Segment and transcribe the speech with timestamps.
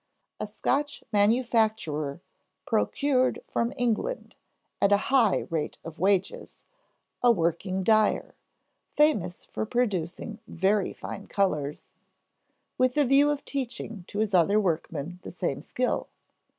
[0.39, 2.21] "A Scotch manufacturer
[2.65, 4.37] procured from England,
[4.81, 6.57] at a high rate of wages,
[7.21, 8.33] a working dyer,
[8.95, 11.93] famous for producing very fine colors,
[12.79, 16.07] with the view of teaching to his other workmen the same skill.